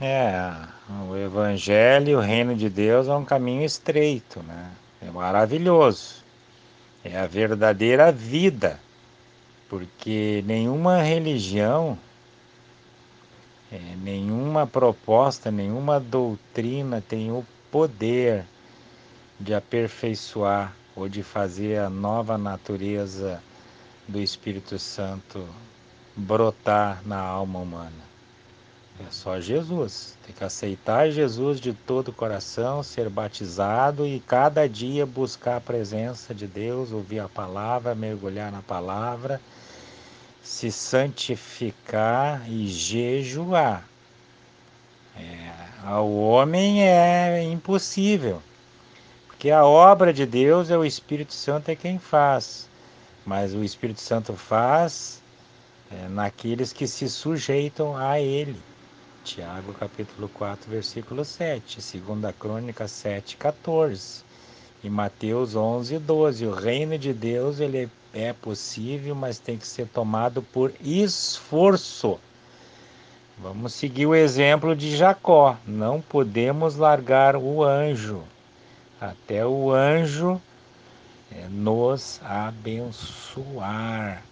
[0.00, 0.52] É,
[1.08, 4.70] o Evangelho, o reino de Deus é um caminho estreito, né?
[5.00, 6.24] É maravilhoso.
[7.04, 8.80] É a verdadeira vida,
[9.68, 11.96] porque nenhuma religião,
[13.70, 18.44] é, nenhuma proposta, nenhuma doutrina tem o poder
[19.38, 23.42] de aperfeiçoar ou de fazer a nova natureza
[24.08, 25.46] do Espírito Santo
[26.16, 28.13] brotar na alma humana.
[29.00, 30.16] É só Jesus.
[30.24, 35.60] Tem que aceitar Jesus de todo o coração, ser batizado e cada dia buscar a
[35.60, 39.40] presença de Deus, ouvir a palavra, mergulhar na palavra,
[40.42, 43.84] se santificar e jejuar.
[45.16, 45.50] É,
[45.84, 48.40] ao homem é impossível,
[49.26, 52.68] porque a obra de Deus é o Espírito Santo é quem faz,
[53.26, 55.20] mas o Espírito Santo faz
[55.90, 58.56] é, naqueles que se sujeitam a Ele.
[59.24, 64.22] Tiago capítulo 4, versículo 7, 2 Crônica 7, 14
[64.84, 66.46] e Mateus 11, 12.
[66.46, 72.20] O reino de Deus ele é possível, mas tem que ser tomado por esforço.
[73.38, 75.56] Vamos seguir o exemplo de Jacó.
[75.66, 78.22] Não podemos largar o anjo
[79.00, 80.38] até o anjo
[81.32, 84.22] é, nos abençoar.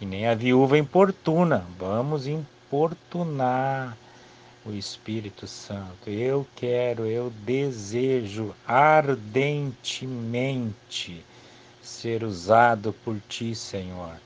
[0.00, 1.66] E nem a viúva importuna.
[1.76, 3.96] Vamos importunar importunar
[4.64, 6.10] o Espírito Santo.
[6.10, 11.24] Eu quero, eu desejo ardentemente
[11.82, 14.20] ser usado por ti, Senhor.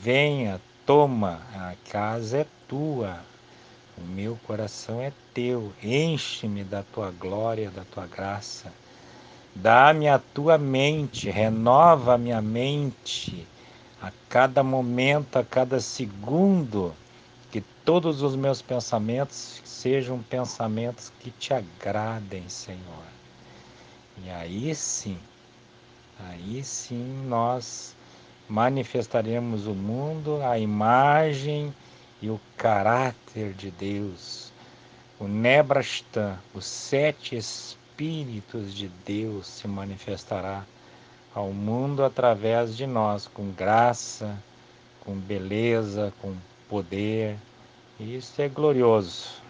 [0.00, 3.18] Venha, toma, a casa é tua,
[3.98, 5.72] o meu coração é teu.
[5.82, 8.72] Enche-me da tua glória, da tua graça.
[9.54, 13.46] Dá-me a tua mente, renova a minha mente
[14.00, 16.94] a cada momento, a cada segundo
[17.52, 23.04] que todos os meus pensamentos sejam pensamentos que te agradem, Senhor.
[24.24, 25.18] E aí sim,
[26.18, 27.94] aí sim nós
[28.48, 31.74] manifestaremos o mundo, a imagem
[32.22, 34.50] e o caráter de Deus.
[35.20, 40.64] O Nebrastan, os sete Espíritos de Deus se manifestará
[41.34, 44.42] ao mundo através de nós, com graça,
[45.00, 46.34] com beleza, com
[46.72, 47.36] poder.
[48.00, 49.42] Isso é glorioso.